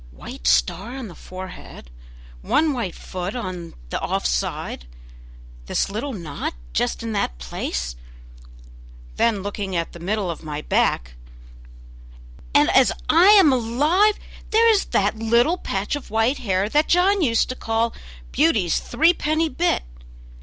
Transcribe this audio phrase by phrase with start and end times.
[0.09, 1.91] "White star in the forehead,
[2.41, 4.87] one white foot on the off side,
[5.67, 7.95] this little knot just in that place;"
[9.17, 11.13] then looking at the middle of my back
[12.55, 14.15] "and, as I am alive,
[14.49, 17.93] there is that little patch of white hair that John used to call
[18.31, 19.83] 'Beauty's three penny bit'.